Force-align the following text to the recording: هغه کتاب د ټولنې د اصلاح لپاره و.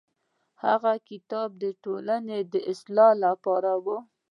هغه 0.63 0.93
کتاب 1.09 1.49
د 1.63 1.65
ټولنې 1.83 2.39
د 2.53 2.55
اصلاح 2.71 3.11
لپاره 3.25 3.71
و. 3.83 3.87